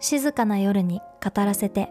[0.00, 1.90] 静かな夜に語らせて。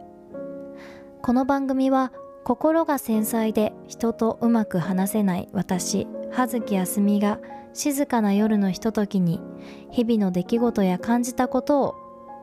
[1.22, 2.12] この番組は
[2.44, 7.40] 心が繊細で人とうまく話せない私葉月あすみが
[7.74, 9.42] 静かな夜のひとときに
[9.90, 11.96] 日々の出来事や感じたことを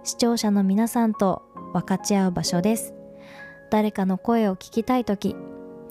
[0.03, 1.43] 視聴者の皆さんと
[1.73, 2.95] 分かち合う場所です。
[3.71, 5.37] 誰かの声を聞きたい時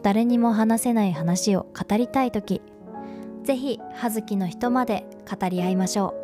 [0.04, 2.62] 誰にも話せない話を語りたい時
[3.44, 6.21] ぜひ葉月の人まで語り合いましょう。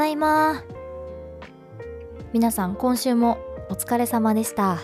[0.00, 0.64] だいま。
[2.32, 4.78] 皆さん今週もお疲れ様でした。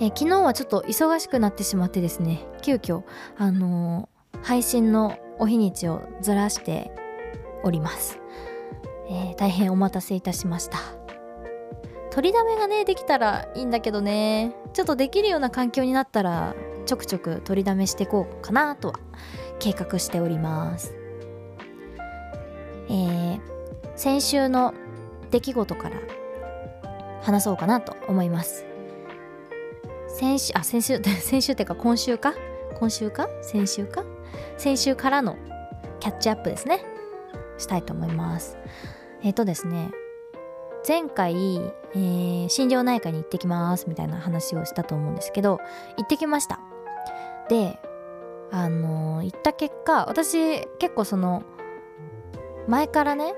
[0.00, 3.04] え昨日はちょっと忙しくなってしまってですね急遽
[3.38, 6.90] あのー、配信のお日にちをずらして
[7.62, 8.18] おります、
[9.08, 10.78] えー、大変お待たせいたしました。
[12.10, 14.56] 取りだめがねできたらいいんだけどね。
[14.72, 18.94] ちょっとできるような環境になったらちょくちょく取りだめしていこうかなとは
[19.60, 21.03] 計画しております。
[22.88, 23.40] えー、
[23.96, 24.74] 先週の
[25.30, 25.96] 出来事から
[27.22, 28.64] 話そうかなと思います。
[30.08, 32.34] 先週あ先週 先週っていうか今週か？
[32.78, 33.28] 今週か？
[33.42, 34.04] 先週か？
[34.56, 35.36] 先週からの
[36.00, 36.84] キャッチアップですね。
[37.58, 38.58] したいと思います。
[39.22, 39.90] えっ、ー、とですね
[40.86, 41.56] 前回、
[41.94, 45.58] えー、心療内科に行ってきますみたいな話をしたと思うんですけど
[45.96, 46.60] 行ってきました。
[47.48, 47.78] で
[48.50, 51.42] あのー、行った結果私結構その
[52.68, 53.34] 前からね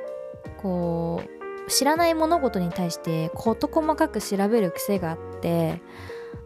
[0.59, 1.23] こ
[1.67, 5.81] う知らない物事に対して事細かく調べる癖があって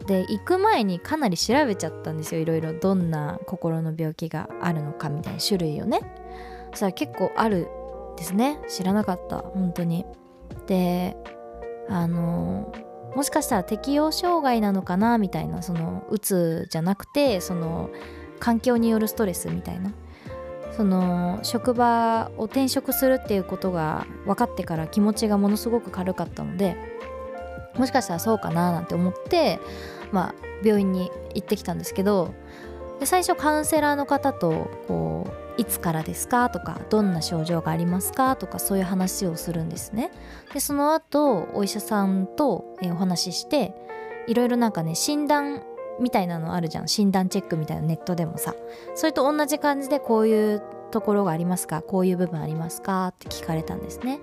[0.05, 2.73] で行く前にかなり調べちゃったんですよいろいろ。
[2.73, 5.99] どんな心の病気があるのかみたいな種類をね。
[6.71, 7.67] そしたら結構ある
[8.17, 8.59] ですね。
[8.67, 9.39] 知らなかった。
[9.39, 10.05] 本当に。
[10.67, 11.15] で
[11.87, 12.73] あの
[13.15, 17.89] もしかしたら適応障害なのかなみたいなそのうつじゃなくてその
[18.39, 19.91] 環境によるストレスみたいな。
[20.81, 26.75] その職場を転職するっていうことが分かってから気持ちがものすごく軽かったので
[27.75, 29.59] もしかしたらそうかななんて思って
[30.11, 32.33] まあ病院に行ってきたんですけど
[32.99, 36.49] で最初カウンセラーの方とこういつからですか？
[36.49, 38.35] とかどんな症状がありますか？
[38.35, 40.09] とかそういう話をするんですね。
[40.51, 43.75] でその後お医者さんと、えお話しして
[44.25, 45.61] いろいろなんかね診断
[45.99, 46.87] みたいなのあるじゃん。
[46.87, 48.55] 診断チェックみたいなネットでもさ。
[48.95, 51.81] それと同じ感じでこういうところがありますか？
[51.81, 53.09] こういう部分ありますか？
[53.09, 54.19] って聞かれたんですね。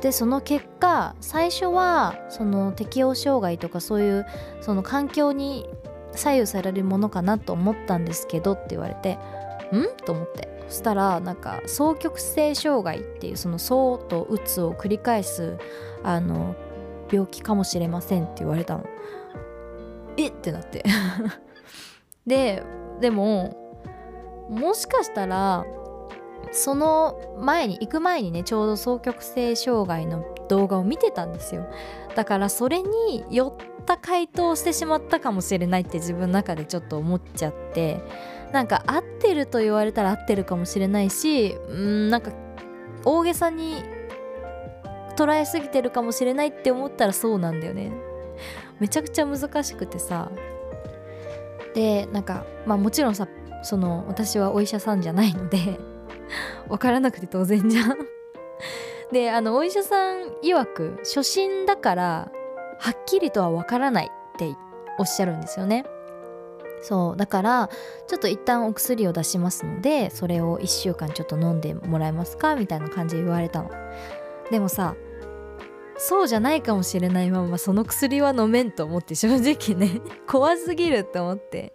[0.00, 4.26] でその結果最初はその適応障害とかそういう
[4.60, 5.68] その環境に
[6.12, 9.14] 左右されるものかなと思ったんですけどって言われて
[9.72, 9.86] ん？
[10.04, 10.48] と思って。
[10.68, 15.58] そしたらなんか双極性障害っていうその層とうつを繰り返す
[16.04, 16.54] あの
[17.10, 18.84] 病気かもしれませんって言われたの。
[20.24, 20.32] えっ？
[20.32, 20.84] てなって。
[22.26, 22.62] で
[23.00, 23.56] でも
[24.50, 25.64] もしかしたら
[26.52, 31.66] その前に行く前にねちょうど双極性障害の動画を見てたんですよ。
[32.14, 38.02] だからそれに寄った回答をしてしまったかもしれないって自分の中でちょっと思っちゃって。
[38.52, 42.32] なんか合ってると言われたら合ってるかもしれないしうんなんか
[43.04, 43.84] 大げさに
[45.14, 47.92] 捉えすぎてるかもしれないって思ったらそうなんだよね。
[48.80, 50.30] めちゃくちゃ難しくてさ。
[51.74, 53.28] でなんかまあもちろんさ
[53.62, 55.78] その私はお医者さんじゃないので
[56.68, 57.98] 分からなくて当然じゃん。
[59.12, 62.32] であのお医者さん曰く初心だから
[62.78, 64.56] はっきりとは分からないって
[64.98, 65.84] おっしゃるんですよね。
[66.82, 67.68] そうだから
[68.06, 72.56] ちょっと一旦お薬を出しますのでそれを1週間ちょっと飲んでもらえますか？
[72.56, 73.70] みたいな感じで言われたの。
[74.50, 74.94] でもさ
[76.02, 80.00] そうじゃないかもしれないままその薬は飲めんと思って正直ね。
[80.26, 81.74] 怖すぎるって思って。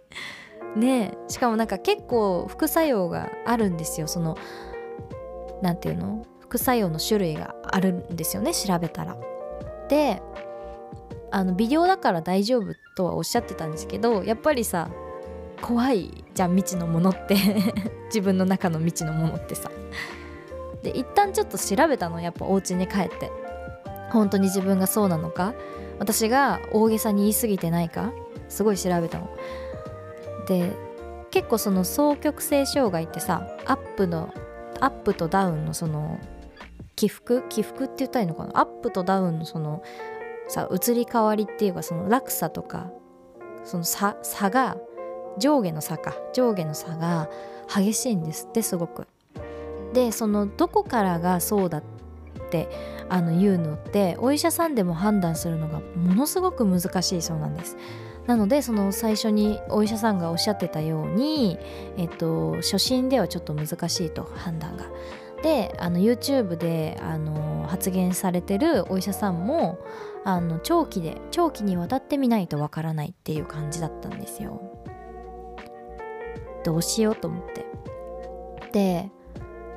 [0.74, 4.08] ねしかもなんか結構副作用があるんですよ。
[4.08, 4.36] その
[5.62, 6.26] 何て言うの？
[6.40, 9.16] 副作用の種類があるんですよね調べたら。
[9.88, 10.20] で
[11.30, 14.90] あの微量だから大丈夫とはおっしゃってたんですけどやっぱりさ
[15.62, 17.36] 怖いじゃん未知のものって。
[18.06, 19.70] 自分の中の未知のものってさ。
[20.82, 23.30] で一旦ちょっと調べたのやっぱお家に帰って。
[24.16, 25.54] 本当に自分がそうなのか？
[25.98, 28.12] 私が大げさに言い過ぎてないか？
[28.48, 29.30] すごい調べたの。
[30.46, 30.72] で
[31.30, 34.32] 結構その双極性障害ってさアップの
[34.80, 36.20] アップとダウンのその
[36.94, 37.44] 起伏？
[37.48, 38.60] 起伏って言ったらいいのかな？
[38.60, 39.82] アップとダウンのその
[40.48, 42.90] さ移り変わりっていうかその落差とか
[43.64, 44.76] その差差が
[45.38, 46.14] 上下の差か。
[46.32, 47.28] 上下の差が
[47.68, 49.06] 激しいんですってすごく。
[49.92, 51.82] でそのどこからがそうだっ
[52.46, 52.68] って
[53.08, 57.76] あの言うのってお医者さんでも判断するのがものすごく難しいそうなんです。
[58.26, 61.58] なのでその最初にお医者さんがおっしゃってたように、
[61.96, 64.86] えっと、初診ではちょっと難しいと判断が。
[65.42, 69.78] であの YouTube であの発言されてるお医者さんも
[70.24, 74.60] あの長期で長期にわたってみないとわからないっていう感じだったんですよ。
[76.64, 77.64] どうしようと思って。
[78.72, 79.10] で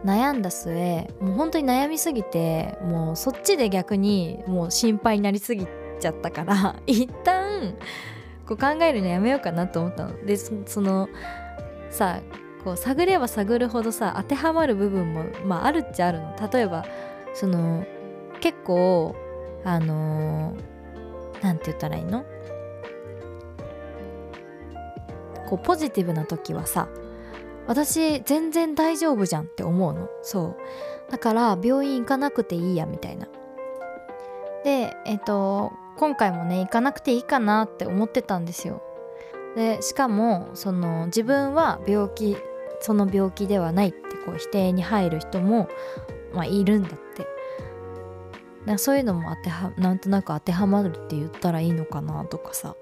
[0.05, 5.67] 悩んだ末もう本当に悩みすぎてもうそっちで逆にもう心配になりすぎ
[5.99, 7.75] ちゃったから 一旦
[8.47, 10.25] こう考えるのやめようかなと思ったの。
[10.25, 11.09] でその
[11.89, 12.21] さ
[12.63, 16.35] こう探れば探るほどさ当てはまる部分も、まあ、あるっちゃあるの。
[16.51, 16.85] 例えば
[17.33, 17.85] その
[18.39, 19.15] 結構
[19.63, 20.53] あの
[21.41, 22.25] 何、て言ったらいいの？
[25.49, 26.87] こうポジティブな時はさ
[27.69, 30.09] 私全然大丈夫じゃんって思うの。
[30.23, 30.57] そ
[31.07, 31.11] う。
[31.11, 33.27] だから病院行かなくていいやみたいな。
[34.63, 38.81] でえっ、と今回もね行かなくていいかなって思ってたんですよ。
[39.55, 42.37] でしかもその自分は病気
[42.81, 45.69] その病気ではないってこう否定に入る人も、
[46.33, 47.27] まあ、いるんだって。
[48.65, 52.75] だそういうのも当てはなんとなく当てはまるって言ったらいいのかなとかさ。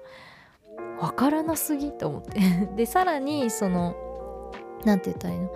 [0.98, 2.40] わからなすぎと思って。
[2.74, 4.07] でさらにその
[4.84, 5.52] 何て言ったらいいの？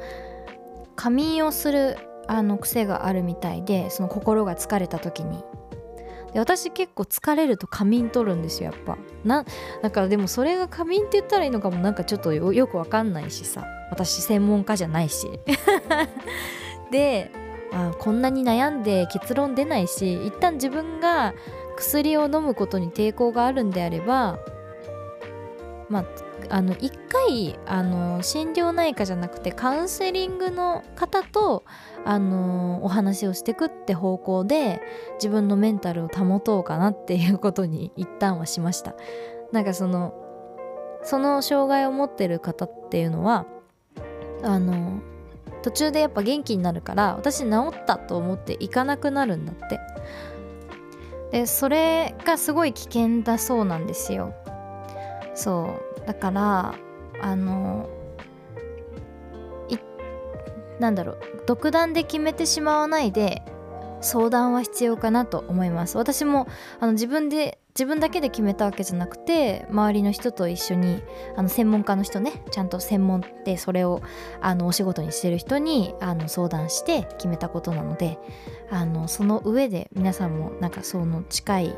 [0.96, 1.96] 仮眠をする
[2.28, 5.42] あの癖があるみたいでその心が疲れた時に。
[6.32, 8.96] で私結構疲れると仮眠取るんですよやっぱ。
[9.24, 9.44] な
[9.82, 13.64] だからでもそれが仮眠って言ったらいいのかもなんかちょっとよくわかんないしさ。
[13.90, 15.26] 私専門家じゃないし。
[16.90, 17.30] で
[17.72, 21.32] あこんなに悩んで結論出ないし一旦自分が
[21.76, 24.38] 薬を飲むことに抵抗があるんであれば
[25.88, 26.04] まあ
[26.52, 31.64] あの1回あの心療内科じゃなくてカウンセリングの方と
[32.04, 34.82] あのお話をしてくって方向で
[35.14, 38.94] 自分のメンタルを保とうかなっていうことに一旦はしました。
[39.50, 40.12] なんかその
[41.02, 43.46] その障害を持ってる方っていうのは
[44.43, 45.00] あの
[45.62, 49.81] 途中でやっぱ元気になるから私治ったと思って行かなくなるんだって。
[51.31, 54.34] でそれがすごい危険だそうなんですよ。
[55.34, 55.92] そう。
[56.06, 56.75] だから
[57.20, 57.88] あの
[59.69, 59.76] い
[60.81, 63.43] なんだろう独断で決めてしまわないで
[64.00, 65.96] 相談は必要かなと思います。
[65.96, 66.49] 私も
[66.81, 71.02] あの自分で自分だけで決めたわけじゃなくて周りの人と一緒に
[71.37, 74.02] あの専門家の人ねちゃんと専門でそれを
[74.43, 78.19] あのお仕事にしてる人にあの相談して決めたことなので
[78.70, 81.76] あのその上で皆さんもなんかその近い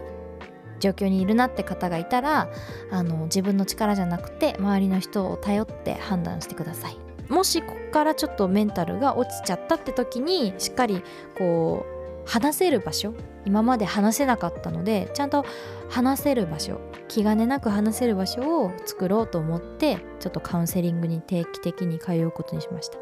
[0.85, 2.51] 状況にいるなって方がいたら
[2.91, 6.99] あの自分の力じゃなくて周りの人を頼って判断してください。
[7.29, 11.03] もしここからちょっとメンタルが落ちちゃったって時にしっかり
[11.39, 13.15] こう話せる場所
[13.47, 15.47] 今まで話せなかったのでちゃんと
[15.89, 22.99] 話せる場所気兼ねなく話せる場所を作ろうと思ってちょっとカウンセリングに定期的に通うことにしました。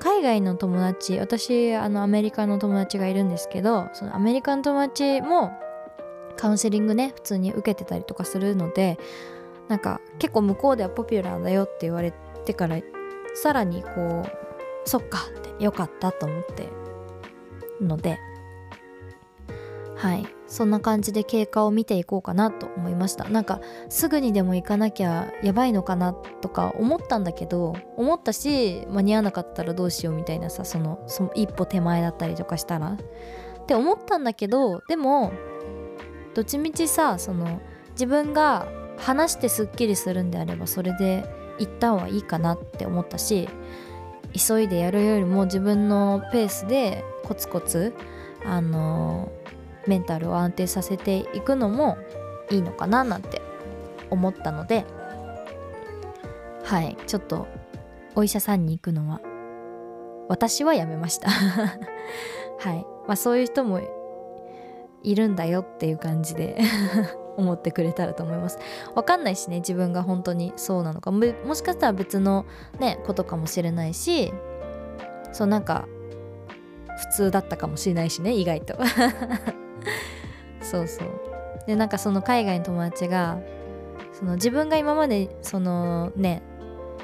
[0.00, 5.52] 海外の友達私あのアメリカの友達がいるんですけどそのアメリカの友達も
[6.36, 8.98] カウンセリングね普通に受けてたりとかするので
[9.68, 12.12] なんか結構向こうではポピュラーだよって言われ
[12.44, 12.76] てから
[13.34, 16.68] さらにこうそっかってよかったと思って
[17.80, 18.18] ので。
[19.96, 20.26] はい。
[20.46, 23.24] そんな感じで経過を見ていこうかなと思いました。
[23.24, 32.92] なんかすぐにでも行かなきゃやばいのかなとか思ったんだけど思ったし間に合わなかったらどうしようみたいなさそのその一歩手前だったりとかしたら。
[32.92, 35.32] って思ったんだけどでも
[36.34, 37.60] どっちみちさその
[37.92, 41.24] 自分が話してすっきりするんであればそれで
[41.58, 43.48] 一旦はいいかなって思ったし
[44.32, 47.94] 急いでやるよりも自分のペースでコツコツ
[48.44, 49.30] あの
[49.86, 51.96] メンタルを安定させていくのも
[52.50, 53.40] いいのかななんて
[54.10, 54.84] 思ったので
[56.64, 57.46] はいちょっと
[58.16, 59.20] お医者さんに行くのは
[60.28, 61.28] 私はやめました。
[62.58, 63.80] はいまあそういう人も
[65.04, 66.58] いるんだよっていう感じで
[67.36, 68.58] 思ってくれたらと思います。
[68.94, 71.10] わかんないしね自分が本当にそうなのか。
[71.10, 71.22] も
[71.54, 72.46] しかしたら別の
[72.80, 74.32] ねことかもしれないし
[75.32, 75.86] そうなんか
[76.96, 78.76] 普通だったかもしれないしね意外と。
[80.60, 81.08] そうそう。
[81.66, 83.38] でなんかその海外の友達が
[84.12, 86.42] その自分が今までそのね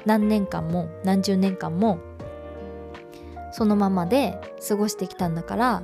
[0.07, 1.99] 何年間も何十年間も
[3.53, 5.83] そのままで過ごしてきたんだから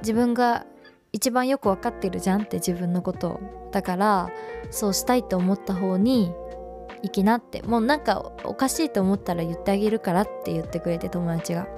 [0.00, 0.64] 自分が
[1.14, 3.40] 一番よく分かってるじゃんって自分のこと
[3.70, 4.30] だから
[4.70, 6.32] そうしたいって思った方に
[7.04, 7.62] 行きなって。
[7.62, 11.68] もうなんかおかしいと思ったら言ってあげるからって言ってくれて友達が。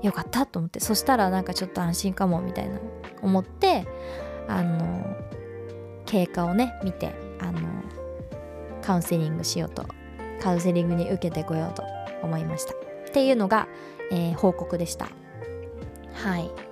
[0.00, 0.80] よかったと思って。
[0.80, 2.78] そしたらなんかちょっと安心かもみたいな
[3.20, 3.86] 思って
[4.48, 5.04] あの
[6.06, 7.60] 経過をね見てあの
[8.80, 9.84] カウンセリングしようと。
[10.40, 11.82] カウンセリングに受けてこようと
[12.22, 12.72] 思いました。
[12.72, 12.76] っ
[13.12, 13.68] ていうのが、
[14.10, 15.08] えー、報告でした。
[16.14, 16.71] はい。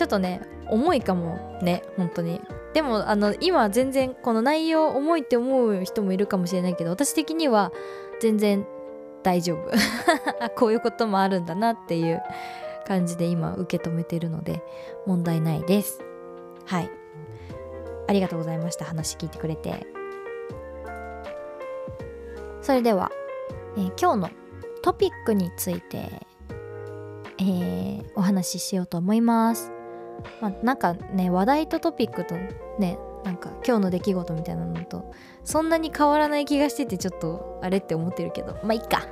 [0.00, 0.40] ちょっとね
[0.70, 2.40] 重いかもね本当に。
[2.72, 7.70] でもあの今全然この内容重いって思う人もいるかもしれないけど私的には
[8.18, 8.66] 全然
[9.22, 9.70] 大丈夫。
[10.56, 12.22] こういうこともあるんだなっていう
[12.86, 14.64] 感じで今受け止めてるので
[15.04, 16.02] 問題ないです。
[16.64, 16.90] はい。
[18.08, 19.86] ありがとうございました話聞いてくれて。
[22.62, 23.10] それでは、
[23.76, 24.30] えー、今日の
[24.80, 26.26] トピックについて、
[27.36, 29.70] えー、お話ししようと思います。
[30.40, 32.34] まあ、なんかね話題とトピックと
[32.78, 35.12] ねなんか今日の出来事みたいなのと
[35.44, 39.06] そんなに変わらない気がしててちょっとあれって思ってるけどまあいっか。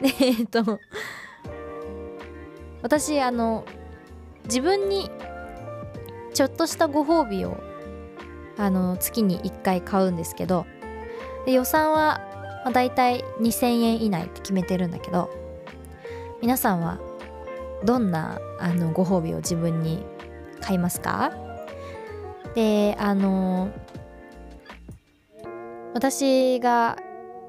[0.00, 0.80] で えっと
[2.82, 3.64] 私あの
[4.44, 5.10] 自分に
[6.32, 7.58] ちょっとしたご褒美を
[8.56, 10.66] あの月に1回買うんですけど
[11.44, 12.20] で予算は、
[12.64, 15.30] まあ、大体2000円以内って決めてるんだけど
[16.40, 16.98] 皆さんは
[17.84, 20.04] どんなあのご褒美を自分に
[20.60, 21.32] 買いますか？
[22.54, 23.70] であの
[25.94, 26.98] 私が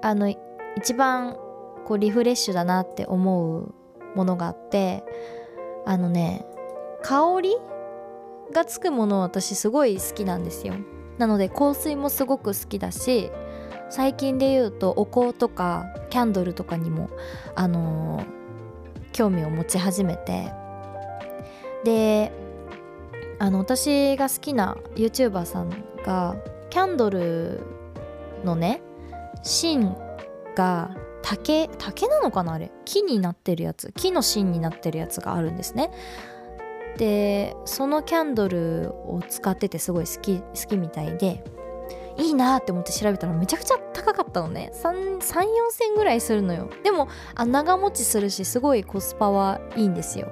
[0.01, 0.33] あの
[0.77, 1.35] 一番
[1.85, 3.73] こうリフレッシュだなって思う
[4.15, 5.03] ものがあって
[5.85, 6.45] あのね
[7.03, 7.55] 香り
[8.53, 10.75] がつくもの私すごい好きなんですよ。
[11.17, 13.31] なので香水もすごく好きだし
[13.89, 17.09] 最近で言うとお香とかキャンドルとかにも
[17.55, 18.25] あのー、
[19.11, 20.53] 興味を持ち始めて。
[21.83, 22.31] で
[23.39, 25.69] あの私が好きな YouTuber さん
[26.05, 26.35] が
[26.69, 27.61] キャンドル
[28.43, 28.81] のね
[29.41, 29.95] 芯
[30.55, 32.71] が竹竹なのかなあれ？
[32.85, 33.91] 木になってるやつ。
[33.93, 35.91] 木の芯になってるやつがあるんですね。
[36.97, 41.43] でそのキャンドルを使っててすごい好き好きみたいで。
[42.17, 44.71] いいなって思って調べたらめちゃくちゃ高かったのね。
[44.73, 45.21] 34
[45.71, 46.69] 千ぐらいするのよ。
[46.83, 50.29] でもあ長持ちするしすごいコスパはいいんですよ。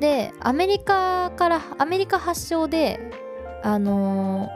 [0.00, 2.98] でアメリカからアメリカ発祥で
[3.62, 4.48] あの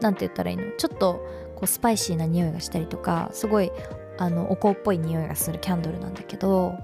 [0.00, 0.70] 何、ー、て言ったらいいの？
[0.76, 3.72] ちょっとこうスパイシーな匂いがしたりとかすごい
[4.18, 6.74] あのお香っぽい匂いがするキャンドルなんだけど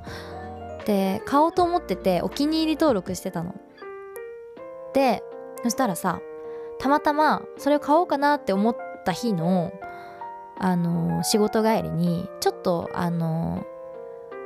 [0.85, 3.55] で買おうと思っててお気に入り登録してたの。
[4.95, 5.23] で
[5.63, 6.21] そしたらさ
[6.83, 9.73] たまたまそれを買おうかなって思った日の
[10.59, 13.65] あの仕事帰りにちょっとあの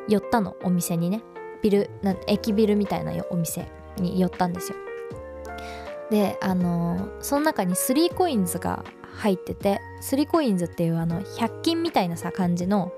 [0.09, 1.23] 寄ったのお店にね。
[1.63, 3.67] ビルな駅ビルみたいなお店
[3.97, 4.79] に寄ったんですよ。
[6.11, 8.85] であのその中に 3COINS が
[9.17, 12.93] 入ってて 3COINS っていうあの100均みたいなさ感じの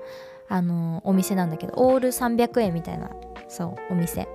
[0.47, 3.09] あのお店なんだけどオール300円みたいな
[3.47, 4.27] そうお店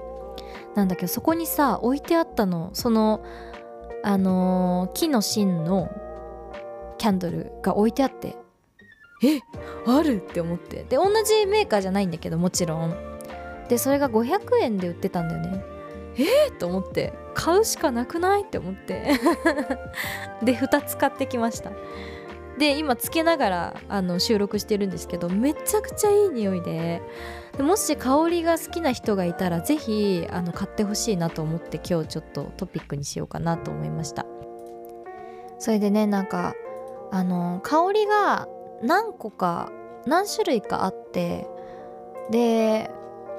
[0.74, 3.22] なんだけどそこにさ置いてあったのその
[4.04, 5.90] あのー、木の芯の
[6.98, 8.36] キャンドルが置いてあって
[9.22, 9.40] え
[9.86, 10.84] あるって思って。
[10.84, 12.94] で同じメーカーじゃないんだけどもちろん。
[13.68, 15.64] でそれが500円で売ってたんだよね。
[16.16, 17.12] えー、と思って。
[17.34, 19.12] 買うしかなくないって思って。
[20.44, 21.70] で2つ買ってきました。
[22.58, 27.02] で今つけながらあの収録してるんですけどめちゃくちゃいい匂いで。
[27.56, 34.26] でもし香りが好きな人がいたら是非あの買ってほしいなと思って今日ちょっとトピックにしようかなと思いました。
[35.58, 36.54] それでねなんか
[37.12, 38.48] あの香りが
[38.82, 39.70] 何個か
[40.06, 41.46] 何種類かあって
[42.30, 42.90] で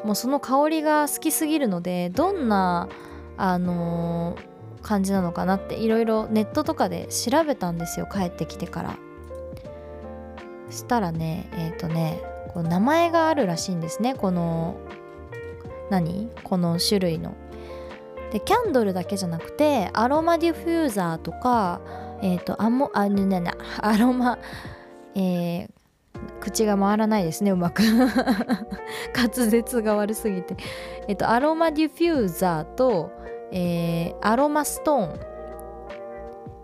[0.05, 2.88] もうその香りが好きすぎるのでどんな
[3.38, 8.98] あのー、感じなのかなっていろいろネットとかで調べたんですよ帰ってきてから。
[10.69, 12.22] したらねえっ、ー、とね
[12.53, 14.15] こう名前があるらしいんですね。
[14.15, 14.77] この
[15.89, 16.29] 何？
[16.43, 17.36] この種類の。
[18.31, 21.79] でキャンドルだけじゃなくてアロマディフューザーとか
[22.22, 24.39] えっ、ー、とアモあねねねアロマ
[25.15, 25.69] えー、
[26.41, 27.81] 口が回らないですねうまく。
[29.15, 30.55] 滑舌が悪すぎて。
[31.07, 33.12] えっとアロマディフューザーと、
[33.51, 35.19] えー、アロマストーン、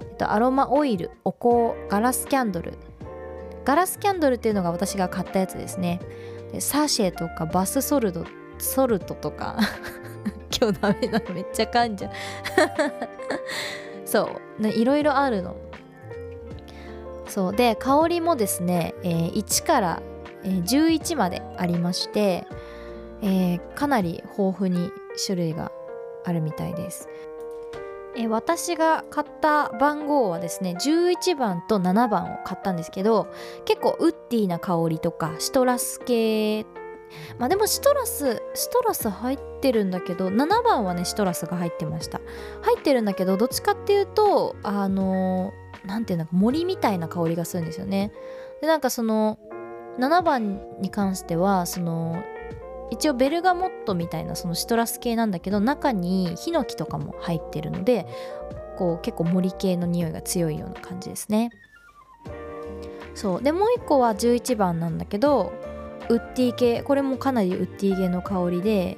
[0.02, 2.74] えっと、アロマオイルお香ガラスキャンドル。
[3.66, 6.00] ガラスキャンドルっていうのが私が買ったやつですね。
[6.52, 8.26] でサシェとかバスソルト
[8.58, 9.58] ソルトとか。
[10.62, 12.12] 今日ダメなのめっちゃ噛んじゃう。
[14.06, 14.68] そう。
[14.68, 15.56] いろいろあるの。
[17.28, 17.56] そう。
[17.56, 20.02] で香りもですね、えー、1から、
[20.44, 22.46] 11までありまして、
[23.22, 24.92] えー、かなり豊富に
[25.26, 25.72] 種類が
[26.26, 27.08] あるみたいです。
[28.16, 33.28] え、私が買った番号はですね11番と7番を買ったんですけど
[33.66, 36.66] 結構ウッディな香りとかシトラス系。
[37.38, 42.22] まあでもシトラスシトラス入ってるんだけど7番はねシトラスが入ってました。
[42.62, 45.52] 入ってるんだけどどっちかっていうとあの
[45.86, 48.12] 何ていうの森みたいな香りがするんですよね。
[48.62, 49.40] でなんかその
[50.00, 52.16] 7番に関してはその
[52.92, 58.06] 一応ベルガモットみたいなそのシトラス系なんだけど中にヒノキとかも入ってるので
[58.78, 61.50] こう結構森系の匂いが強いような感じですね。
[63.16, 63.44] そう。
[63.44, 65.52] でもう一個は11番なんだけど
[66.10, 66.84] ウッディ系。
[66.84, 68.98] これもかなりウッディ系の香りで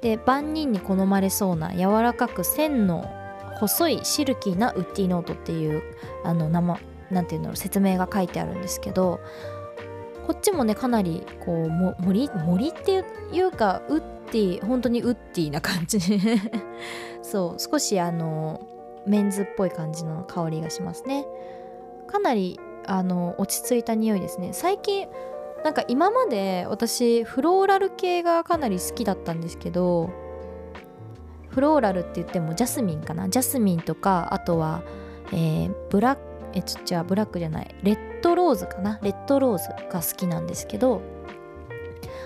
[0.00, 3.10] で万人に好まれそうな柔らかく線の
[3.58, 5.82] 細いシルキーなウッディノートっていう
[6.24, 6.78] あの生
[7.10, 9.20] なんていうの説明が書いてあるんですけど
[10.28, 15.98] こっちもねかなりこうも森森っていうかウッディ本当にウッディな感じ。
[17.22, 18.60] そう少しあの
[19.06, 21.24] メンズっぽい感じの香りがしますね。
[22.06, 24.50] かなりあの落ち着いた匂いですね。
[24.52, 25.08] 最近
[25.64, 30.10] なんか今まで私フローラル系がかなり好きだったんですけど
[31.48, 33.30] フローラルって言ってもジャスミンかな？
[33.30, 34.82] ジャスミンとかあとは、
[35.32, 37.74] えー、ブラックえちっちゃブラックじゃない。
[37.82, 38.98] レッドローズかな？
[39.02, 41.02] レッドローズが好きなんですけど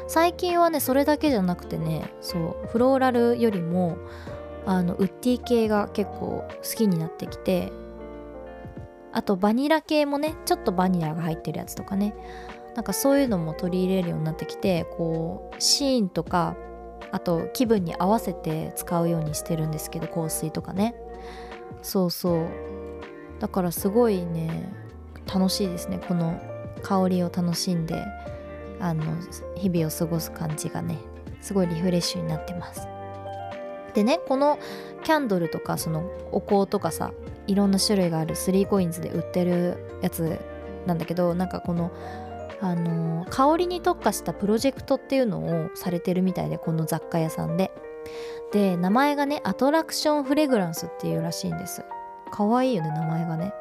[0.08, 3.96] 最近はねそれだけじゃなくてねそうフローラルよりも
[4.66, 7.72] あのウッディ系が結構好きになってきて
[9.12, 12.14] あとバニラ系もねちょっとバニラが入ってるやつとかね
[12.74, 16.56] なんかそういうのも取り入れるようになってきてこうシーンとか
[17.10, 20.94] あと気分に合わせて使うようにしてるんですけど香水とかね。
[21.82, 22.48] そうそう。
[23.38, 24.72] だからすごいね
[25.26, 26.00] 楽しいですね。
[26.06, 26.40] この
[26.82, 28.04] 香りを楽しんで
[28.80, 29.04] あの
[29.56, 30.98] 日々を過ごす感じがね
[31.40, 32.88] すごいリフレッシュになってます。
[33.94, 34.58] でねこの
[35.04, 37.12] キャンドルとかそのお香とかさ
[37.46, 40.38] いろんな種類がある 3COINS で売ってるやつ
[40.86, 41.92] なんだけどなんかこの
[42.60, 47.72] あの香りに特化したプロジェクトっていうのをされてるみたいでこの雑貨屋さんで。
[48.52, 51.84] で名前がねアトラクションフレグランスっていうらしいんです。
[52.30, 53.52] かわいいよね名前がね。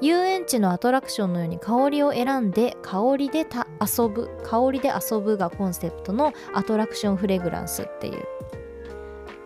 [0.00, 3.46] 遊園地のアトラクションのように香りを選んで香りで
[3.80, 8.24] 遊ぶ香りで遊ぶがコンセプトのアトラクションフレグランスっていう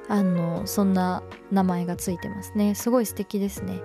[0.09, 2.75] あのそんな名前がついてますね。
[2.75, 3.81] すごい素敵ですね。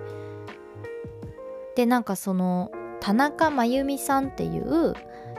[1.74, 4.94] でなんかその田中真由美さんっていう、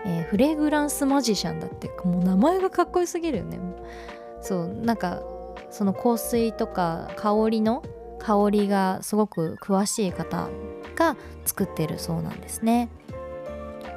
[0.06, 3.60] えー、フレグランスマジシャンだってもう名前がかっこよすぎるよね。
[4.42, 5.22] そうなんか
[5.70, 7.84] その香水とか香りの
[8.20, 10.50] 香りがすごく詳しい方
[10.96, 12.90] が作ってるそうなんですね。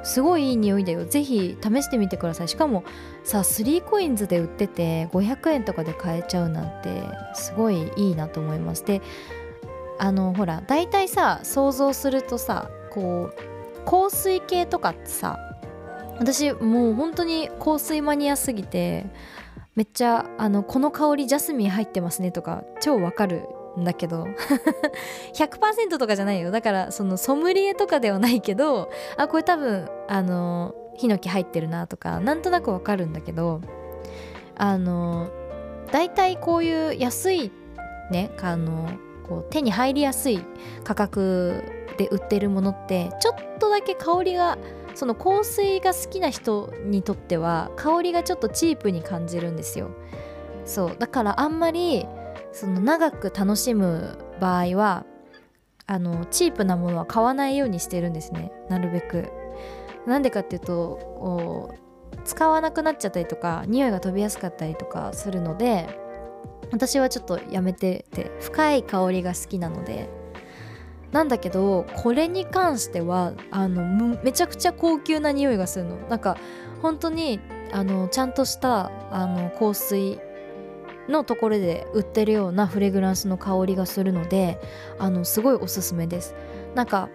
[0.03, 1.05] すごいいい匂いだよ。
[1.05, 2.47] ぜひ試してみてください。
[2.47, 2.83] しかも
[3.23, 8.83] さ 3COINS で売ってて500円とかで買えちゃうなんてすごいいいなと思います。
[8.85, 9.01] で
[9.99, 15.39] あのほら大体さ想像するとさこう香水系とかってさ
[16.19, 19.05] 私もう本当に香水マニアすぎて
[19.75, 23.45] めっちゃあのこの香りジャスミン入ってますねとか超わかる
[23.77, 24.27] だけど。
[25.33, 26.51] 100%とかじゃないよ。
[26.51, 33.61] だからそのソムリエとかではないけどあこれ多分あのヒノキ入ってるなとかなんとなくわかるんだけど
[34.55, 35.29] あの
[35.91, 37.51] 大体こういう安い
[38.11, 38.89] ねあの
[39.27, 40.39] こう手に入りやすい
[40.83, 41.63] 価格
[41.97, 44.57] で売ってるものってちょっとだけ香りが
[44.95, 49.89] その香水が好きな人にとっては香りがちょっとチープに感じるんですよ。
[50.65, 50.95] そう。
[50.97, 52.05] だからあんまり
[52.53, 55.05] その長く楽しむ場合は
[55.85, 58.51] あのチープなものは買わないようにしてるんですね。
[58.69, 59.29] なるべく。
[60.05, 61.73] なんでかっていうと
[62.25, 65.97] 使わなくなっちゃったりとか匂いが飛びやすかったりとかするので
[66.71, 70.09] 私はちょっとやめてて深い香りが好きなので。
[71.13, 75.97] なんだけどこれに関してはあのめちゃくちゃ高級な匂いがするの。
[76.09, 76.37] なんか
[76.81, 77.39] 本当に
[77.71, 80.19] あのちゃんとしたあの香水
[81.09, 84.59] のところで売ってるようなフレグランスの香りがするので
[84.99, 86.35] あのすごいおすすめです。
[86.75, 87.09] なんか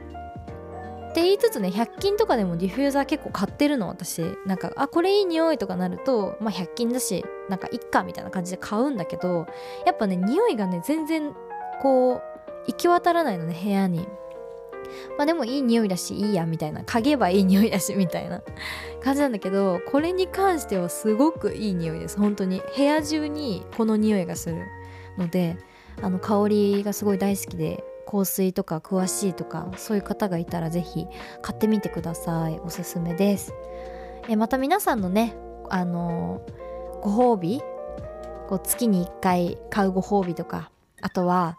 [1.11, 4.23] って言いつつね100均とかでもディフューザー結構買ってるの私。
[4.47, 9.47] なんかあこれいい匂いとかなるとまあ100均だしなんかいっかみたいな感じで買うんだけど
[9.87, 11.35] やっぱね匂いがね全然
[11.81, 12.23] こう
[12.67, 14.07] 行き渡らないのね部屋に。
[15.17, 16.83] まあでもいい匂いだしいいやみたいな。
[16.83, 18.43] 嗅げばいい匂いだしみたいな
[19.03, 22.19] 感じなんだけどこれに関してはすごくいい匂いです。
[22.19, 22.63] 本当に。
[22.77, 24.57] 部屋中にこの匂いがする
[25.17, 25.57] ので
[26.03, 31.07] あの香りがすごい大好きで香水とか詳しいとかそういう方がいたら是非
[31.43, 32.61] 買ってみてください。
[32.65, 33.53] おすすめです。
[34.29, 35.37] えまた皆さんのね
[35.69, 36.41] あの
[37.03, 37.61] ご褒美
[38.49, 40.71] こう月に1回買うご褒美とか
[41.03, 41.59] あとは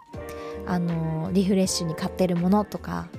[0.69, 3.09] あのリフレッシュに買ってるものとか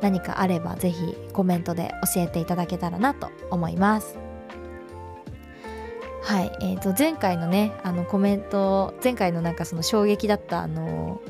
[0.00, 4.18] 何かあればぜひコメントで教えていただけたらなと思います。
[6.24, 11.20] はい、えー、と前回のねあのコメント前回のなんかその衝撃だったあの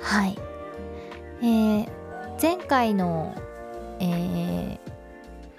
[0.00, 0.38] はい
[1.42, 1.88] えー、
[2.40, 3.34] 前回の、
[4.00, 4.78] え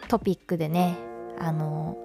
[0.02, 0.98] ー、トピックでね
[1.40, 1.98] あの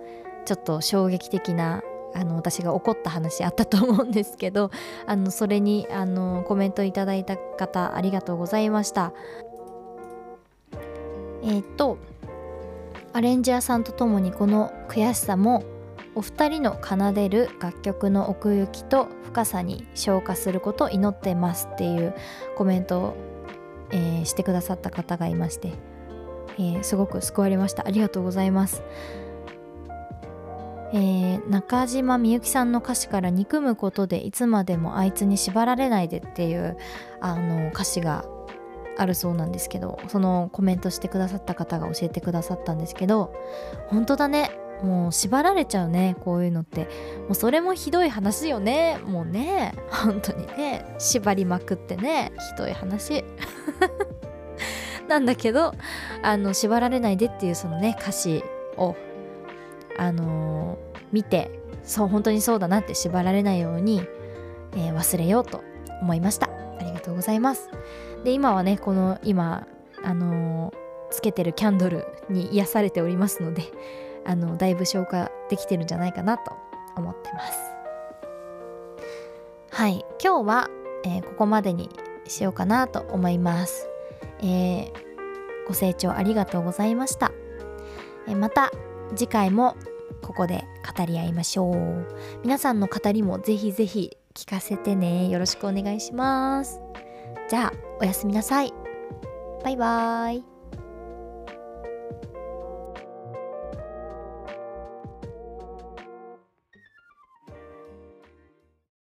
[0.44, 1.82] ちょっと衝撃的な
[2.14, 4.70] あの私が怒った話あったと思うんですけど
[5.06, 9.12] あのそれにあのコメントいただいた方ありがとうございました。
[11.42, 11.98] えっ、と
[13.12, 15.62] アレンジャーさんと共にこの悔しさも
[16.14, 22.14] お二人の奏でる楽曲の奥行きと深さに昇華することを祈ってますっていう
[22.56, 23.16] コメントを、
[23.92, 25.72] えー、してくださった方がいまして、
[26.58, 27.86] えー、すごく救われました。
[27.86, 28.82] ありがとうございます。
[30.92, 36.76] えー、中島みゆきさんの歌詞から憎むことでいつまでもあいつに縛られないでっていう
[37.20, 38.24] あの歌詞が
[38.96, 43.32] あるそうなんですけどそのコメントしてくださった方が教えてくださったんですけど
[43.88, 44.50] 本当だね。
[44.82, 46.84] もう縛られちゃうねこういうのって。
[47.22, 48.98] もうそれもひどい話よね。
[49.04, 49.74] もうね。
[49.90, 50.84] 本当にね。
[50.98, 52.32] 縛りまくってね。
[52.52, 53.24] ひどい話。
[55.08, 55.74] なんだけど
[56.22, 58.44] あの縛られないでっていうそのね歌詞
[58.76, 58.94] を
[59.98, 61.50] あのー、見て
[61.82, 64.02] そう本当にそうだなって縛られないように、
[64.74, 65.62] えー、忘れようと
[66.00, 66.48] 思いました。
[66.48, 67.70] ありがとうございます。
[68.24, 69.66] で今はねこの今
[70.02, 70.74] あのー、
[71.10, 73.64] つけてるキャンドルに癒されておりますので
[74.24, 76.52] あのだいぶ消化できてるんじゃないかなと
[76.96, 77.58] 思ってます。
[79.70, 80.04] はい。
[80.22, 80.70] 今日は、
[81.04, 81.90] えー、ここまでに
[82.28, 83.88] しようかなと思います、
[84.40, 84.92] えー、
[85.66, 87.32] ご清聴ありがとうございました、
[88.28, 88.70] え、また
[89.16, 89.76] 次回も
[90.22, 90.64] ここで
[90.96, 92.06] 語り合いましょう。
[92.42, 95.28] 皆さんの語りもぜひぜひ聞かせてね。
[95.28, 96.80] よろしくお願いします。
[97.48, 98.72] じゃあおやすみなさい。
[99.64, 100.47] バイバーイ。